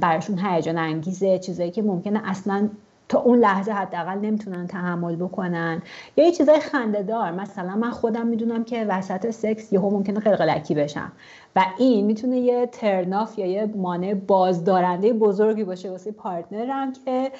براشون 0.00 0.38
هیجان 0.38 0.78
انگیزه 0.78 1.38
چیزایی 1.38 1.70
که 1.70 1.82
ممکنه 1.82 2.20
اصلا 2.24 2.68
تا 3.08 3.18
اون 3.18 3.38
لحظه 3.38 3.72
حداقل 3.72 4.18
نمی‌تونن 4.18 4.66
تحمل 4.66 5.16
بکنن. 5.16 5.82
یا 6.16 6.24
یه 6.24 6.32
چیزای 6.32 6.60
خنده‌دار 6.60 7.32
مثلا 7.32 7.76
من 7.76 7.90
خودم 7.90 8.26
می‌دونم 8.26 8.64
که 8.64 8.84
وسط 8.88 9.30
سکس 9.30 9.72
یهو 9.72 9.90
ممکنه 9.90 10.20
قلقلکی 10.20 10.74
بشم. 10.74 11.12
و 11.56 11.64
این 11.78 12.06
می‌تونه 12.06 12.38
یه 12.38 12.66
turn 12.66 13.07
off 13.07 13.38
یا 13.38 13.46
یه 13.46 13.66
مانع 13.76 14.14
بازدارنده 14.14 15.12
بزرگی 15.12 15.64
باشه 15.64 15.90
واسه 15.90 16.12
partner 16.12 16.82
م 16.82 16.92
که 16.92 17.32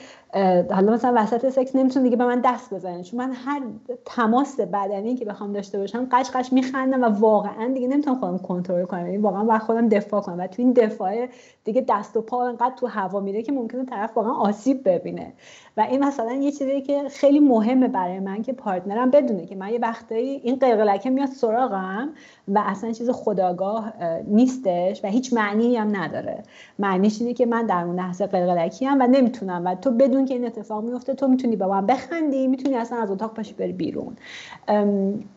حالا 0.74 0.92
مثلا 0.92 1.12
وسط 1.16 1.48
سکس 1.48 1.76
نمی‌تونه 1.76 2.04
دیگه 2.04 2.16
به 2.16 2.24
من 2.24 2.40
دست 2.44 2.74
بزنه. 2.74 3.02
چون 3.02 3.20
من 3.20 3.32
هر 3.32 3.62
تماس 4.04 4.60
بدنی 4.60 5.14
که 5.14 5.24
بخوام 5.24 5.52
داشته 5.52 5.78
باشم 5.78 6.08
قش 6.12 6.30
قش 6.30 6.52
میخندم 6.52 7.02
و 7.02 7.06
واقعا 7.06 7.70
دیگه 7.74 7.88
نمی‌تونم 7.88 8.20
خودم 8.20 8.38
کنترل 8.38 8.84
کنم. 8.84 9.06
یعنی 9.06 9.18
واقعا 9.18 9.44
باید 9.44 9.62
خودم 9.62 9.88
دفاع 9.88 10.20
کنم. 10.20 10.38
و 10.38 10.46
تو 10.46 10.62
این 10.62 10.72
دفاع 10.72 11.28
دیگه 11.64 11.84
دست 11.88 12.16
و 12.16 12.20
پا 12.20 12.48
انقدر 12.48 12.74
تو 12.76 12.86
هوا 12.86 13.20
میره 13.20 13.42
که 13.42 13.52
ممکنه 13.52 13.84
طرف 13.84 14.16
واقعا 14.16 14.32
آسیب 14.32 14.88
ببینه. 14.88 15.32
و 15.76 15.80
این 15.80 16.04
مثلا 16.04 16.32
یه 16.32 16.52
چیزی 16.52 16.80
که 16.80 17.08
خیلی 17.08 17.40
مهمه 17.40 17.88
برای 17.88 18.20
من 18.20 18.42
که 18.42 18.52
پارتنرم 18.52 19.10
بدونه 19.10 19.46
که 19.46 19.56
من 19.56 19.68
یه 19.68 19.78
وقتایی 19.78 20.28
این 20.28 20.56
قلقلکه 20.56 21.10
میاد 21.10 21.28
سراغم 21.28 22.08
و 22.48 22.62
اصلا 22.66 22.92
چیز 22.92 23.10
خداگاه 23.10 23.92
نیستش 24.26 25.04
و 25.04 25.08
هیچ 25.08 25.32
معنی 25.32 25.76
هم 25.76 25.96
نداره. 25.96 26.42
معنیش 26.78 27.20
اینه 27.20 27.34
که 27.34 27.46
من 27.46 27.66
در 27.66 27.84
اون 27.84 27.96
لحظه 27.96 28.26
قلقلکی 28.26 28.86
و 28.86 29.06
نمی‌تونم 29.10 29.62
و 29.64 29.74
تو 29.74 29.90
بدون 29.90 30.24
که 30.24 30.34
این 30.34 30.46
اتفاق 30.46 30.84
میفته 30.84 31.14
تو 31.14 31.28
می‌تونی 31.28 31.56
با 31.56 31.68
من 31.68 31.86
بخندی 31.86 32.46
می‌تونی 32.46 32.76
اصلا 32.76 32.98
از 32.98 33.10
اتاق 33.10 33.34
پاشی 33.34 33.54
بری 33.54 33.72
بیرون. 33.72 34.16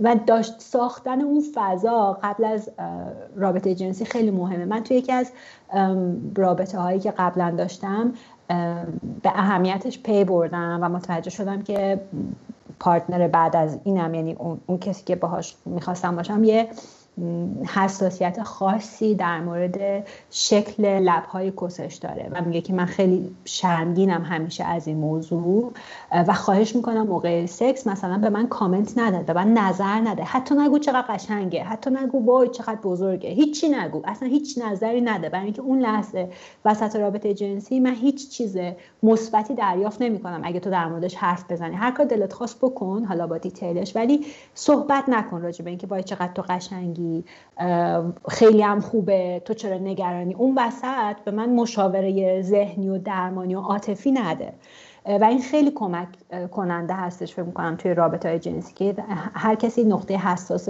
و 0.01 0.15
داشت 0.27 0.61
ساختن 0.61 1.21
اون 1.21 1.43
فضا 1.55 2.19
قبل 2.23 2.43
از 2.43 2.69
رابطه 3.35 3.75
جنسی 3.75 4.05
خیلی 4.05 4.31
مهمه. 4.31 4.65
من 4.65 4.83
توی 4.83 4.97
یکی 4.97 5.11
از 5.11 5.31
رابطه 6.35 6.79
هایی 6.79 6.99
که 6.99 7.11
قبلا 7.11 7.51
داشتم 7.57 8.13
به 9.23 9.29
اهمیتش 9.35 9.99
پی 9.99 10.23
بردم 10.23 10.79
و 10.81 10.89
متوجه 10.89 11.29
شدم 11.29 11.61
که 11.61 11.99
پارتنر 12.79 13.27
بعد 13.27 13.55
از 13.55 13.79
اینم 13.83 14.13
یعنی 14.13 14.33
اون, 14.33 14.59
اون 14.67 14.77
کسی 14.77 15.03
که 15.03 15.15
باهاش 15.15 15.55
می‌خواستم 15.65 16.15
باشم 16.15 16.43
یه 16.43 16.67
حساسیت 17.67 18.43
خاصی 18.43 19.15
در 19.15 19.39
مورد 19.39 20.07
شکل 20.31 20.99
لبهای 20.99 21.53
کسش 21.61 21.99
داره 22.01 22.29
و 22.31 22.41
میگه 22.41 22.61
که 22.61 22.73
من 22.73 22.85
خیلی 22.85 23.35
شرمگینم 23.45 24.21
همیشه 24.21 24.63
از 24.63 24.87
این 24.87 24.97
موضوع 24.97 25.73
و 26.11 26.33
خواهش 26.33 26.75
می‌کنم 26.75 27.07
موقع 27.07 27.45
سکس 27.45 27.87
مثلا 27.87 28.17
به 28.17 28.29
من 28.29 28.47
کامنت 28.47 28.97
نده 28.97 29.33
به 29.33 29.33
من 29.33 29.53
نظر 29.53 29.99
نده. 29.99 30.23
حتی 30.23 30.55
نگو 30.55 30.79
چقدر 30.79 31.05
قشنگه 31.09 31.63
حتی 31.63 31.89
نگو 31.89 32.25
وای 32.25 32.49
چقدر 32.49 32.79
بزرگه. 32.83 33.29
هیچی 33.29 33.69
نگو 33.69 34.01
اصلا 34.05 34.27
هیچ 34.27 34.57
نظری 34.57 35.01
نده. 35.01 35.29
برای 35.29 35.45
اینکه 35.45 35.61
اون 35.61 35.79
لحظه 35.79 36.29
وسط 36.65 36.95
رابطه 36.95 37.33
جنسی 37.33 37.79
من 37.79 37.93
هیچ 37.93 38.29
چیز 38.29 38.57
مثبتی 39.03 39.55
دریافت 39.55 40.01
نمی‌کنم 40.01 40.41
اگه 40.43 40.59
تو 40.59 40.69
در 40.69 40.87
موردش 40.87 41.15
حرف 41.15 41.51
بزنی. 41.51 41.75
هر 41.75 41.91
کار 41.91 42.05
دلت 42.05 42.33
خواست 42.33 42.57
بکن 42.61 43.03
حالا 43.03 43.27
با 43.27 43.37
دیتیلش. 43.37 43.95
ولی 43.95 44.25
صحبت 44.53 45.09
نکن 45.09 45.41
راجع 45.41 45.63
به 45.63 45.69
اینکه 45.69 45.87
وای 45.87 46.03
چقدر 46.03 46.33
تو 46.33 46.41
قشنگی. 46.41 47.02
خیلی 48.29 48.61
هم 48.61 48.79
خوبه. 48.79 49.41
تو 49.45 49.53
چرا 49.53 49.77
نگرانی؟ 49.77 50.33
اون 50.33 50.57
وسط 50.57 51.19
به 51.25 51.31
من 51.31 51.49
مشاوره 51.49 52.41
ذهنی 52.41 52.89
و 52.89 52.97
درمانی 52.97 53.55
و 53.55 53.59
عاطفی 53.59 54.11
نده. 54.11 54.53
و 55.05 55.23
این 55.23 55.41
خیلی 55.41 55.71
کمک 55.71 56.07
کننده 56.51 56.93
هستش 56.93 57.33
فکر 57.33 57.43
می‌کنم 57.43 57.75
توی 57.75 57.93
رابطه 57.93 58.29
های 58.29 58.39
جنسی 58.39 58.73
که 58.73 58.95
هر 59.33 59.55
کسی 59.55 59.83
نقطه 59.83 60.17
حساس 60.17 60.69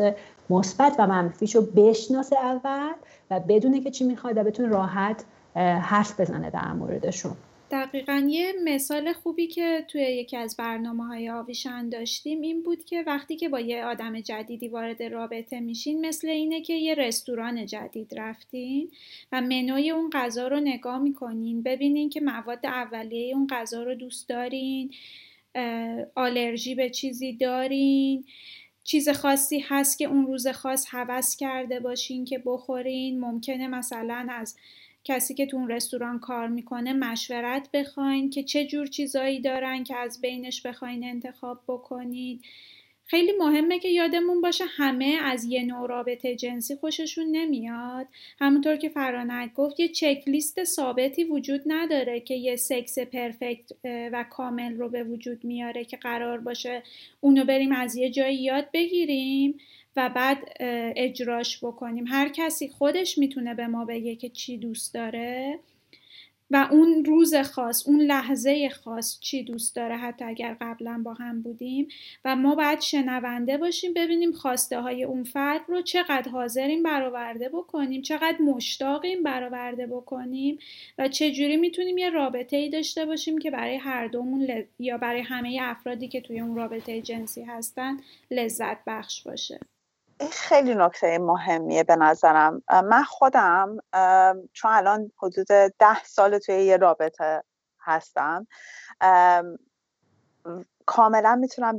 مثبت 0.50 0.96
و 1.00 1.08
منفیشو 1.08 1.62
بشناسه 1.76 2.36
اول 2.36 2.92
و 3.32 3.40
بدونه 3.40 3.82
که 3.82 3.92
چی 3.92 4.04
می‌خواد 4.04 4.38
و 4.38 4.44
بتونه 4.44 4.70
راحت 4.70 5.26
حرف 5.56 6.20
بزنه 6.20 6.50
در 6.50 6.74
موردشون. 6.74 7.34
دقیقا 7.74 8.28
یه 8.30 8.54
مثال 8.64 9.14
خوبی 9.14 9.48
که 9.48 9.86
توی 9.88 10.02
یکی 10.02 10.38
از 10.38 10.58
برنامه 10.58 11.06
های 11.06 11.30
آویشن 11.30 11.90
داشتیم 11.90 12.42
این 12.42 12.64
بود 12.64 12.86
که 12.86 13.04
وقتی 13.08 13.36
که 13.36 13.50
با 13.50 13.60
یه 13.60 13.86
آدم 13.86 14.20
جدیدی 14.20 14.68
وارد 14.68 15.04
رابطه 15.04 15.60
میشین 15.60 16.06
مثل 16.06 16.28
اینه 16.28 16.62
که 16.62 16.74
یه 16.74 16.96
رستوران 16.96 17.66
جدید 17.66 18.20
رفتین 18.20 18.92
و 19.32 19.42
منوی 19.42 19.92
اون 19.92 20.10
غذا 20.14 20.48
رو 20.48 20.60
نگاه 20.60 21.00
می‌کنین 21.00 21.64
ببینین 21.64 22.10
که 22.10 22.22
مواد 22.22 22.66
اولیه 22.66 23.36
اون 23.36 23.48
غذا 23.48 23.84
رو 23.84 23.96
دوست 23.96 24.30
دارین 24.30 24.94
آلرژی 26.16 26.76
به 26.76 26.90
چیزی 26.90 27.34
دارین 27.34 28.26
چیز 28.84 29.10
خاصی 29.10 29.60
هست 29.60 29.98
که 29.98 30.06
اون 30.06 30.26
روز 30.28 30.48
خاص 30.48 30.88
حوض 30.88 31.36
کرده 31.36 31.80
باشین 31.80 32.26
که 32.26 32.42
بخورین 32.46 33.20
ممکنه 33.20 33.68
مثلا 33.68 34.28
از 34.30 34.56
کسی 35.04 35.34
که 35.34 35.46
تو 35.46 35.58
اون 35.58 35.72
رستوران 35.72 36.20
کار 36.20 36.48
می‌کنه 36.48 36.94
مشورت 36.94 37.70
بخواین 37.74 38.30
که 38.30 38.44
چه 38.44 38.66
جور 38.66 38.88
چیزایی 38.88 39.42
دارن 39.42 39.84
که 39.84 39.96
از 39.96 40.22
بینش 40.22 40.62
بخواین 40.62 41.04
انتخاب 41.04 41.60
بکنید 41.68 42.42
خیلی 43.06 43.32
مهمه 43.40 43.80
که 43.80 43.90
یادمون 43.90 44.42
باشه 44.42 44.64
همه 44.68 45.20
از 45.24 45.46
یه 45.46 45.64
نوع 45.64 45.90
رابطه 45.90 46.36
جنسی 46.36 46.76
خوششون 46.76 47.26
نمیاد. 47.32 48.08
همونطور 48.40 48.76
که 48.76 48.90
فرانک 48.90 49.54
گفت 49.54 49.80
یه 49.80 49.88
چکلیست 49.88 50.64
ثابتی 50.64 51.24
وجود 51.24 51.62
نداره 51.66 52.20
که 52.20 52.34
یه 52.34 52.56
سکس 52.56 53.00
پرفکت 53.00 53.72
و 53.84 54.26
کامل 54.30 54.78
رو 54.78 54.90
به 54.90 55.04
وجود 55.04 55.44
میاره 55.44 55.86
که 55.86 55.98
قرار 55.98 56.40
باشه 56.40 56.84
اونو 57.22 57.46
بریم 57.46 57.72
از 57.72 57.96
یه 57.96 58.12
جایی 58.12 58.44
یاد 58.44 58.68
بگیریم. 58.74 59.58
و 59.96 60.10
بعد 60.10 60.38
اجراش 60.96 61.64
بکنیم. 61.64 62.06
هر 62.08 62.30
کسی 62.30 62.68
خودش 62.68 63.18
می‌تونه 63.18 63.54
به 63.54 63.68
ما 63.68 63.86
بگه 63.86 64.16
که 64.16 64.30
چی 64.30 64.58
دوست 64.58 64.94
داره 64.94 65.60
و 66.52 66.68
اون 66.72 67.06
روز 67.06 67.36
خاص 67.36 67.88
اون 67.88 68.02
لحظه 68.02 68.70
خاص 68.70 69.20
چی 69.20 69.44
دوست 69.44 69.76
داره 69.76 69.98
حتی 69.98 70.26
اگر 70.26 70.58
قبلا 70.62 71.02
با 71.06 71.14
هم 71.14 71.42
بودیم. 71.42 71.88
و 72.26 72.36
ما 72.36 72.56
باید 72.56 72.82
شنونده 72.82 73.58
باشیم 73.58 73.94
ببینیم 73.94 74.32
خواسته 74.32 74.82
های 74.82 75.04
اون 75.04 75.24
فرد 75.24 75.62
رو 75.68 75.82
چقدر 75.82 76.30
حاضریم 76.32 76.84
برآورده 76.84 77.50
بکنیم 77.50 78.02
چقدر 78.02 78.42
مشتاقیم 78.42 79.24
برآورده 79.24 79.88
بکنیم 79.88 80.60
و 80.98 81.08
چجوری 81.08 81.58
می‌تونیم 81.58 81.98
یه 81.98 82.10
رابطه 82.10 82.58
ای 82.58 82.70
داشته 82.70 83.06
باشیم 83.06 83.38
که 83.38 83.52
برای 83.52 83.76
هر 83.76 84.08
دومون 84.08 84.48
یا 84.80 84.98
برای 84.98 85.22
همه 85.22 85.58
افرادی 85.62 86.08
که 86.08 86.22
توی 86.22 86.40
اون 86.40 86.56
رابطه 86.56 87.02
جنسی 87.02 87.44
هستن 87.44 87.98
لذت 88.32 88.78
بخش 88.88 89.24
باشه. 89.24 89.60
این 90.20 90.32
خیلی 90.32 90.76
نکته 90.76 91.20
مهمیه 91.20 91.84
به 91.84 91.96
نظرم. 91.96 92.64
من 92.70 93.04
خودم 93.04 93.78
چون 94.54 94.72
الان 94.72 95.12
حدود 95.18 95.48
ده 95.80 96.04
سال 96.04 96.40
توی 96.40 96.56
یه 96.56 96.78
رابطه 96.78 97.44
هستم 97.80 98.48
کاملا 100.86 101.36
می‌تونم 101.36 101.78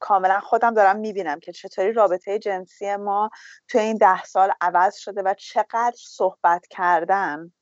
کاملا 0.00 0.40
خودم 0.40 0.74
دارم 0.74 0.96
می‌بینم 0.96 1.40
که 1.40 1.52
چطوری 1.52 1.92
رابطه 1.92 2.38
جنسی 2.38 2.96
ما 2.96 3.30
تو 3.68 3.78
این 3.78 3.96
ده 3.96 4.24
سال 4.24 4.52
عوض 4.60 4.96
شده 4.96 5.22
و 5.22 5.34
چقدر 5.38 5.96
صحبت 5.96 6.66
کردن 6.66 7.52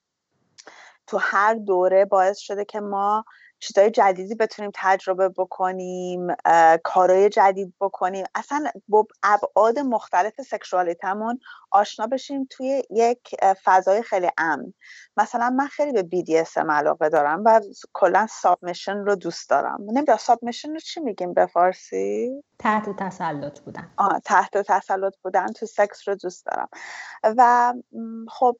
تو 1.06 1.18
هر 1.20 1.54
دوره 1.54 2.04
باعث 2.04 2.38
شده 2.38 2.64
که 2.64 2.80
ما 2.80 3.24
چیزای 3.62 3.90
جدیدی 3.90 4.34
بتونیم 4.34 4.70
تجربه 4.74 5.28
بکنیم 5.28 6.26
کارهای 6.84 7.28
جدید 7.28 7.74
بکنیم. 7.80 8.24
اصلا 8.34 8.64
با 8.88 9.06
ابعاد 9.22 9.78
مختلف 9.78 10.40
سکشوالیتمون 10.40 11.38
آشنا 11.70 12.06
بشیم 12.06 12.46
توی 12.50 12.82
یک 12.90 13.36
فضای 13.64 14.02
خیلی 14.02 14.28
امن. 14.38 14.74
مثلا 15.16 15.50
من 15.50 15.66
خیلی 15.66 16.02
به 16.02 16.22
BDSM 16.22 16.70
علاقه 16.70 17.08
دارم 17.08 17.42
و 17.44 17.60
کلا 17.92 18.26
سابمیشن 18.30 18.96
رو 18.96 19.14
دوست 19.14 19.50
دارم. 19.50 19.78
نمی‌دونم 19.80 20.18
سابمیشن 20.18 20.72
رو 20.72 20.78
چی 20.78 21.00
میگیم 21.00 21.34
به 21.34 21.46
فارسی؟ 21.46 22.42
تحت 22.58 22.96
تسلط 22.96 23.60
بودن. 23.60 23.90
آه 23.96 24.20
تحت 24.24 24.58
تسلط 24.58 25.14
بودن. 25.22 25.46
تو 25.46 25.66
سکس 25.66 26.08
رو 26.08 26.14
دوست 26.14 26.46
دارم. 26.46 26.68
و 27.24 27.74
خب 28.28 28.56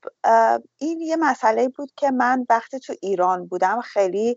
این 0.79 1.01
یه 1.01 1.17
مسئله 1.17 1.69
بود 1.69 1.93
که 1.97 2.11
من 2.11 2.47
وقتی 2.49 2.79
تو 2.79 2.95
ایران 3.03 3.47
بودم 3.47 3.81
خیلی 3.81 4.37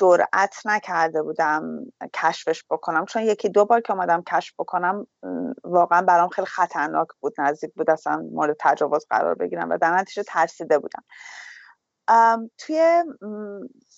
جرأت 0.00 0.56
نکرده 0.64 1.22
بودم 1.22 1.84
کشفش 2.14 2.64
بکنم. 2.70 3.04
چون 3.04 3.22
یکی 3.22 3.48
دو 3.48 3.64
بار 3.64 3.80
که 3.80 3.92
اومدم 3.92 4.22
کشف 4.22 4.54
بکنم 4.58 5.06
واقعا 5.64 6.02
برام 6.02 6.28
خیلی 6.28 6.46
خطرناک 6.46 7.08
بود 7.20 7.34
نزدیک 7.38 7.74
بود 7.74 7.90
اصلا 7.90 8.16
مورد 8.32 8.56
تجاوز 8.60 9.06
قرار 9.10 9.34
بگیرم 9.34 9.70
و 9.70 9.78
در 9.78 9.96
نتیجه 9.96 10.22
ترسیده 10.22 10.78
بودم. 10.78 11.04
توی 12.58 13.04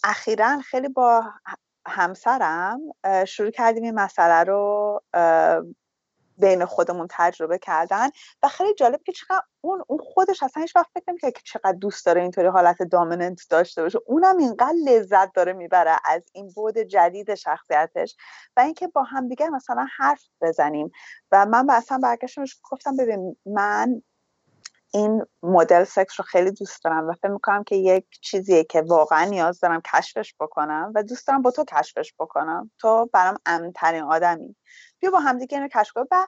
اخیرا 0.04 0.58
خیلی 0.58 0.88
با 0.88 1.24
همسرم 1.86 2.80
شروع 3.26 3.50
کردیم 3.50 3.82
این 3.82 3.94
مسئله 3.94 4.44
رو 4.44 5.00
بین 6.38 6.64
خودمون 6.64 7.06
تجربه 7.10 7.58
کردن 7.58 8.08
و 8.42 8.48
خیلی 8.48 8.74
جالب 8.74 9.02
که 9.02 9.12
چقدر 9.12 9.42
اون 9.60 9.84
اون 9.86 9.98
خودش 10.02 10.42
اصلا 10.42 10.62
هیچ 10.62 10.76
وقت 10.76 10.86
فکر 10.94 11.04
نمی‌کنه 11.08 11.30
که 11.30 11.40
چقدر 11.44 11.72
دوست 11.72 12.06
داره 12.06 12.22
اینطوری 12.22 12.48
حالت 12.48 12.82
دامیننت 12.82 13.40
داشته 13.50 13.82
باشه. 13.82 13.98
اونم 14.06 14.36
اینقدر 14.36 14.74
لذت 14.84 15.32
داره 15.32 15.52
می‌بره 15.52 15.96
از 16.04 16.22
این 16.32 16.48
بود 16.48 16.78
جدید 16.78 17.34
شخصیتش 17.34 18.16
و 18.56 18.60
اینکه 18.60 18.88
با 18.88 19.02
همدیگه 19.02 19.48
مثلا 19.48 19.86
حرف 19.96 20.22
بزنیم. 20.40 20.90
و 21.32 21.46
من 21.46 21.70
اصلا 21.70 21.98
برگشتم 22.02 22.44
گفتم 22.70 22.96
ببین 22.96 23.36
من 23.46 24.02
این 24.94 25.26
مدل 25.42 25.84
سکس 25.84 26.20
رو 26.20 26.24
خیلی 26.24 26.50
دوست 26.50 26.84
دارم 26.84 27.08
و 27.08 27.12
فکر 27.12 27.28
می‌کنم 27.28 27.64
که 27.64 27.76
یک 27.76 28.06
چیزیه 28.20 28.64
که 28.64 28.82
واقعا 28.82 29.24
نیاز 29.24 29.60
دارم 29.60 29.80
کشفش 29.94 30.34
بکنم 30.40 30.92
و 30.94 31.02
دوست 31.02 31.26
دارم 31.26 31.42
با 31.42 31.50
تو 31.50 31.64
کشفش 31.64 32.14
بکنم. 32.18 32.70
تو 32.78 33.10
برام 33.12 33.38
امنترین 33.46 34.02
آدمی. 34.02 34.56
بیا 35.02 35.10
با 35.10 35.20
همدیگه 35.20 35.58
اینو 35.58 35.68
کشف 35.68 35.92
کنیم. 35.92 36.06
و 36.10 36.26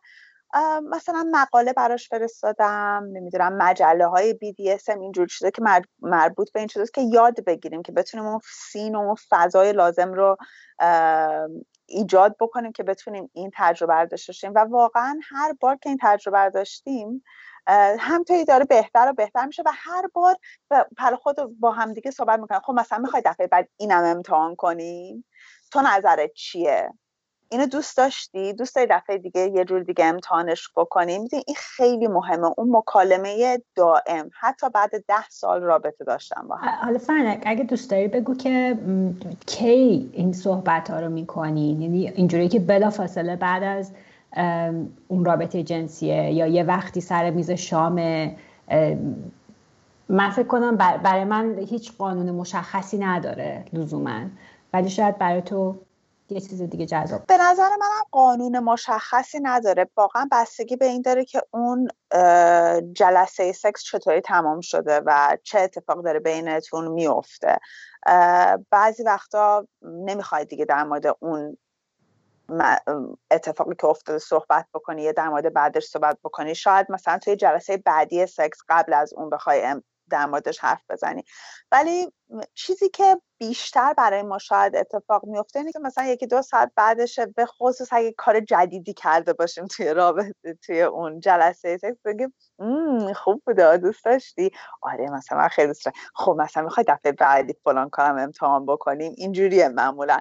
مثلا 0.91 1.29
مقاله 1.33 1.73
براش 1.73 2.09
فرستادم 2.09 3.09
نمی‌دونم 3.13 3.57
مجله 3.57 4.07
های 4.07 4.33
BDSM 4.35 5.01
اینجور 5.01 5.27
چیزا 5.27 5.51
که 5.51 5.63
مربوط 6.01 6.53
به 6.53 6.61
این 6.61 6.69
چیزاست 6.69 6.95
که 6.95 7.01
یاد 7.01 7.45
بگیریم 7.45 7.83
که 7.83 7.93
بتونیم 7.93 8.27
اون 8.27 8.41
سین 8.73 8.95
و 8.95 8.99
اون 8.99 9.17
فضای 9.31 9.73
لازم 9.73 10.13
رو 10.13 10.37
ایجاد 11.87 12.37
بکنیم 12.41 12.73
که 12.73 12.83
بتونیم 12.83 13.31
این 13.33 13.51
تجربه 13.55 13.95
رو 13.95 14.07
داشته 14.07 14.33
باشیم. 14.33 14.53
و 14.55 14.59
واقعا 14.59 15.21
هر 15.31 15.55
بار 15.61 15.77
که 15.77 15.89
این 15.89 15.99
تجربه 16.03 16.39
رو 16.39 16.51
داشتیم 16.51 17.25
همطوری 17.99 18.45
داره 18.45 18.65
بهتر 18.65 19.09
و 19.11 19.13
بهتر 19.13 19.47
میشه 19.47 19.63
و 19.67 19.71
هر 19.75 20.09
بار 20.15 20.37
پر 20.97 21.15
خود 21.15 21.37
با 21.61 21.73
همدیگه 21.73 22.11
صحبت 22.11 22.41
می‌کنم 22.41 22.61
خب 22.61 22.73
مثلا 22.73 22.99
می‌خوای 22.99 23.23
دفعه 23.27 23.47
بعد 23.47 23.69
اینم 23.77 24.05
امتحان 24.05 24.57
کنیم 24.57 25.25
تو 25.73 25.81
نظرت 25.83 26.33
چیه؟ 26.33 26.91
اینو 27.49 27.67
دوست 27.67 27.97
داشتی؟ 27.97 28.53
دوست 28.53 28.75
داری 28.75 28.87
دفعه 28.91 29.19
دیگه 29.19 29.41
یه 29.41 29.65
جور 29.65 29.83
دیگه 29.83 30.05
امتحانش 30.05 30.71
بکنیم 30.77 31.29
این 31.33 31.57
خیلی 31.57 32.07
مهمه 32.07 32.51
اون 32.57 32.77
مکالمه 32.77 33.63
دائم. 33.75 34.31
حتی 34.41 34.71
بعد 34.71 34.91
ده 35.09 35.29
سال 35.29 35.63
رابطه 35.63 36.05
داشتم 36.05 36.47
با 36.49 36.57
هم. 36.57 36.69
حالا 36.85 36.99
فرنک 36.99 37.43
اگه 37.47 37.65
دوست 37.65 37.91
داری 37.91 38.09
بگو 38.09 38.35
که 38.35 38.79
کی 39.47 40.11
این 40.13 40.33
صحبت 40.33 40.91
ها 40.91 41.01
رو 41.01 41.09
می‌کنی؟ 41.09 41.71
یعنی 41.81 42.09
اینجوری 42.09 42.49
که 42.49 42.61
بلا 42.61 42.91
فاصله 42.91 43.37
بعد 43.37 43.63
از 43.63 43.93
اون 45.09 45.25
رابطه 45.25 45.63
جنسیه 45.63 46.33
یا 46.33 46.47
یه 46.47 46.63
وقتی 46.63 47.01
سر 47.01 47.31
میز 47.31 47.51
شام 47.51 47.95
من 50.09 50.31
فکر 50.31 50.47
کنم 50.47 50.77
برای 50.77 51.25
من 51.25 51.59
هیچ 51.59 51.93
قانون 51.99 52.31
مشخصی 52.31 52.99
نداره 52.99 53.65
لزوما. 53.73 54.21
ولی 54.73 54.91
شاید 54.91 55.19
برای 55.19 55.43
تو 55.43 55.77
یه 56.29 56.41
چیز 56.41 56.63
دیگه 56.63 56.87
جذاب. 56.87 57.27
به 57.27 57.37
نظر 57.37 57.69
منم 57.69 58.03
قانون 58.11 58.59
مشخصی 58.59 59.41
نداره. 59.43 59.91
واقعا 59.97 60.29
بستگی 60.33 60.77
به 60.77 60.87
این 60.87 61.03
داره 61.03 61.25
که 61.25 61.43
اون 61.51 61.89
جلسه 62.93 63.53
سکس 63.53 63.83
چطوری 63.83 64.21
تمام 64.21 64.61
شده 64.61 65.01
و 65.07 65.37
چه 65.43 65.61
اتفاق 65.61 66.05
داره 66.05 66.21
بینتون 66.21 66.89
میفته. 66.89 67.59
بعضی 68.71 69.03
وقتا 69.03 69.67
نمی‌خواید 69.83 70.49
دیگه 70.49 70.65
در 70.65 70.85
مورد 70.85 71.17
اون 71.21 71.57
اتفاقی 73.31 73.75
که 73.75 73.87
افتاده 73.87 74.19
صحبت 74.19 74.67
بکنی 74.75 75.03
یا 75.03 75.13
در 75.13 75.29
مورد 75.29 75.53
بعدش 75.53 75.85
صحبت 75.85 76.19
بکنی. 76.25 76.55
شاید 76.55 76.87
مثلا 76.89 77.19
توی 77.19 77.37
جلسه 77.37 77.77
بعدی 77.77 78.27
سکس 78.27 78.59
قبل 78.69 78.93
از 78.93 79.15
اون 79.15 79.31
بخوای 79.31 79.83
در 80.11 80.27
موردش 80.27 80.59
حرف 80.59 80.83
بزنی. 80.89 81.25
ولی 81.73 82.13
چیزی 82.55 82.89
که 82.89 83.21
بیشتر 83.39 83.93
برای 83.93 84.23
ما 84.23 84.39
شاید 84.39 84.77
اتفاق 84.77 85.25
میفته 85.25 85.59
اینه 85.59 85.73
که 85.73 85.79
مثلا 85.79 86.05
یکی 86.05 86.27
دو 86.27 86.43
ساعت 86.43 86.73
بعدش 86.77 87.21
به 87.37 87.47
خصوص 87.47 87.89
اگه 87.93 88.13
کار 88.13 88.41
جدیدی 88.41 88.95
کرده 88.95 89.33
باشیم 89.33 89.67
توی 89.67 89.95
رابطه 89.95 90.55
توی 90.63 90.83
اون 90.83 91.21
جلسه 91.21 91.77
سکس 91.77 91.97
بگیم 92.05 92.35
خوب 93.15 93.43
بوده 93.47 93.77
دوست 93.77 94.05
داشتی؟ 94.05 94.51
آره 94.83 95.11
مثلا 95.11 95.49
خیلی 95.49 95.67
دوست 95.67 95.89
خب 96.15 96.37
مثلا 96.39 96.63
می‌خوای 96.63 96.85
دفعه 96.89 97.13
بعدی 97.13 97.55
فلان 97.65 97.91
کارم 97.91 98.19
امتحان 98.19 98.67
بکنیم 98.67 99.13
اینجوریه 99.17 99.69
معمولا. 99.69 100.21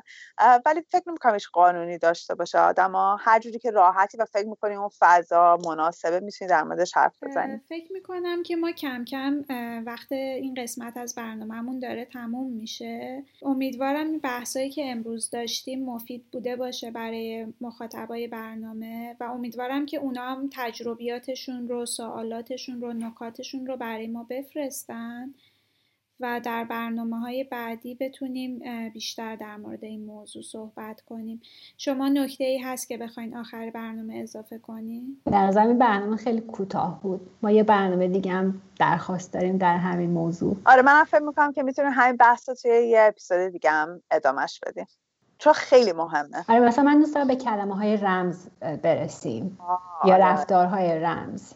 ولی 0.65 0.81
فکر 0.91 1.03
نمی‌کنم 1.07 1.33
هیچ 1.33 1.47
قانونی 1.53 1.97
داشته 1.97 2.35
باشه. 2.35 2.59
آدما 2.59 3.17
هر 3.19 3.39
جوری 3.39 3.59
که 3.59 3.71
راحتی 3.71 4.17
و 4.17 4.25
فکر 4.25 4.47
می‌کنیم 4.47 4.79
اون 4.79 4.89
فضا 4.99 5.57
مناسبه 5.65 6.19
می‌تونی 6.19 6.49
در 6.49 6.63
موردش 6.63 6.97
حرف 6.97 7.23
بزنیم 7.23 7.61
فکر 7.69 7.93
می‌کنم 7.93 8.43
که 8.43 8.55
ما 8.55 8.71
کم 8.71 9.05
کم 9.05 9.43
وقت 9.85 10.11
این 10.11 10.53
قسمت 10.57 10.97
از 10.97 11.15
برنامهمون 11.15 11.79
داره 11.79 12.05
تموم 12.05 12.51
میشه. 12.51 13.12
امیدوارم 13.41 14.07
این 14.07 14.19
بحثایی 14.19 14.69
که 14.69 14.91
امروز 14.91 15.29
داشتیم 15.29 15.85
مفید 15.85 16.25
بوده 16.31 16.55
باشه 16.55 16.91
برای 16.91 17.53
مخاطبای 17.61 18.27
برنامه 18.27 19.15
و 19.19 19.23
امیدوارم 19.23 19.85
که 19.85 19.97
اونا 19.97 20.21
هم 20.21 20.49
تجربیاتشون 20.53 21.67
رو 21.67 21.85
سوالاتشون 21.85 22.81
رو 22.81 22.93
نکاتشون 22.93 23.67
رو 23.67 23.77
برای 23.77 24.07
ما 24.07 24.23
بفرستن. 24.29 25.33
و 26.23 26.39
در 26.43 26.63
برنامه 26.63 27.19
های 27.19 27.43
بعدی 27.43 27.95
بتونیم 27.95 28.61
بیشتر 28.93 29.35
در 29.35 29.57
مورد 29.57 29.83
این 29.83 30.05
موضوع 30.05 30.43
صحبت 30.43 31.01
کنیم. 31.01 31.41
شما 31.77 32.09
نکته 32.09 32.43
ای 32.43 32.57
هست 32.57 32.87
که 32.87 32.97
بخواین 32.97 33.37
آخر 33.37 33.69
برنامه 33.69 34.15
اضافه 34.15 34.57
کنیم 34.57 35.21
در 35.25 35.59
این 35.59 35.77
برنامه 35.77 36.15
خیلی 36.17 36.41
کوتاه 36.41 36.99
بود. 37.01 37.29
ما 37.41 37.51
یه 37.51 37.63
برنامه 37.63 38.07
دیگه 38.07 38.31
هم 38.31 38.61
درخواست 38.79 39.33
داریم 39.33 39.57
در 39.57 39.77
همین 39.77 40.09
موضوع. 40.09 40.57
آره 40.65 40.81
من 40.81 41.03
فکر 41.03 41.23
می‌کنم 41.23 41.53
که 41.53 41.63
می‌تونیم 41.63 41.91
همین 41.93 42.17
بحث 42.17 42.49
توی 42.49 42.71
یه 42.71 43.01
اپیزود 43.01 43.51
دیگه 43.51 43.71
هم 43.71 44.01
ادامهش 44.11 44.59
بدیم. 44.67 44.87
چون 45.37 45.53
خیلی 45.53 45.91
مهمه. 45.91 46.45
آره 46.49 46.59
مثلا 46.59 46.83
من 46.83 46.99
دوست 46.99 47.15
دارم 47.15 47.27
به 47.27 47.35
کلمه 47.35 47.75
های 47.75 47.97
رمز 47.97 48.47
برسیم. 48.59 49.57
یا 50.05 50.13
آره. 50.13 50.25
رفتارهای 50.25 50.99
رمز. 50.99 51.53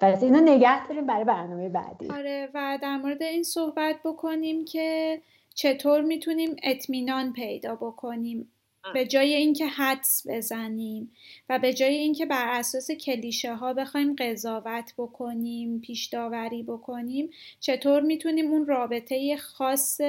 پس 0.00 0.22
اینو 0.22 0.40
نگه 0.40 0.88
داریم 0.88 1.06
برای 1.06 1.24
برنامه 1.24 1.68
بعدی. 1.68 2.10
آره 2.10 2.48
و 2.54 2.78
در 2.82 2.96
مورد 2.96 3.22
این 3.22 3.42
صحبت 3.42 3.96
بکنیم 4.04 4.64
که 4.64 5.20
چطور 5.54 6.00
می‌تونیم 6.00 6.56
اطمینان 6.62 7.32
پیدا 7.32 7.74
بکنیم. 7.74 8.52
به 8.94 9.06
جای 9.06 9.34
اینکه 9.34 9.66
حدس 9.66 10.26
بزنیم 10.28 11.12
و 11.48 11.58
به 11.58 11.74
جای 11.74 11.94
اینکه 11.94 12.26
بر 12.26 12.58
اساس 12.58 12.90
کلیشه 12.90 13.54
ها 13.54 13.72
بخوایم 13.72 14.16
قضاوت 14.18 14.94
بکنیم 14.98 15.80
پیش 15.80 16.06
داوری 16.06 16.62
بکنیم 16.62 17.30
چطور 17.60 18.00
می‌تونیم 18.00 18.52
اون 18.52 18.66
رابطه 18.66 19.36
خاص 19.36 20.00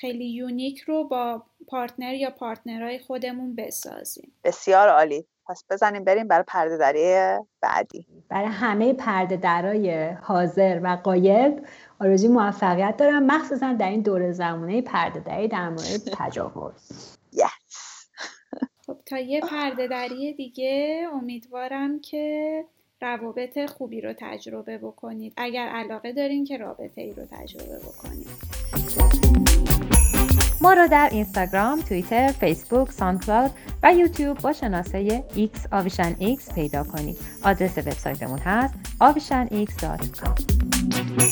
خیلی 0.00 0.30
unique 0.30 0.80
رو 0.80 1.04
با 1.04 1.42
partner 1.68 2.14
یا 2.14 2.30
partner 2.30 2.83
های 2.83 2.98
خودمون 2.98 3.54
بسازیم. 3.54 4.32
بسیار 4.44 4.88
عالی. 4.88 5.26
پس 5.48 5.64
بزنیم 5.70 6.04
بریم 6.04 6.28
برای 6.28 6.44
پرده 6.48 6.76
دری 6.76 7.38
بعدی. 7.60 8.06
برای 8.28 8.46
همه 8.46 8.92
پرده 8.92 9.36
درای 9.36 10.10
حاضر 10.10 10.80
و 10.82 10.98
غایب 11.04 11.66
آرزوی 12.00 12.28
موفقیت 12.28 12.96
دارم. 12.96 13.26
مخصوصا 13.26 13.72
در 13.72 13.90
این 13.90 14.00
دور 14.00 14.32
زمانه 14.32 14.82
پرده 14.82 15.20
دری 15.20 15.48
در 15.48 15.68
مورد 15.68 16.02
تجاوز. 16.18 17.16
خب 18.90 18.98
تا 19.06 19.18
یه 19.18 19.40
پرده 19.40 19.86
دری 19.86 20.32
دیگه 20.32 21.06
امیدوارم 21.12 22.00
که 22.00 22.64
روابط 23.00 23.70
خوبی 23.70 24.00
رو 24.00 24.14
تجربه 24.18 24.78
بکنید. 24.78 25.32
اگر 25.36 25.68
علاقه 25.68 26.12
دارین 26.12 26.44
که 26.44 26.56
رابطه 26.56 27.00
ای 27.00 27.12
رو 27.12 27.26
تجربه 27.30 27.78
بکنید. 27.78 28.59
ما 30.60 30.72
را 30.72 30.86
در 30.86 31.08
اینستاگرام، 31.12 31.80
توییتر، 31.80 32.28
فیسبوک، 32.28 32.92
سانکلاود 32.92 33.50
و 33.82 33.92
یوتیوب 33.92 34.38
با 34.38 34.52
شناسه 34.52 35.24
X 35.34 35.58
آویشن 35.72 36.14
X 36.14 36.54
پیدا 36.54 36.84
کنید. 36.84 37.18
آدرس 37.44 37.78
وبسایتمون 37.78 38.38
هست 38.38 38.74
avishanx.com 39.00 41.29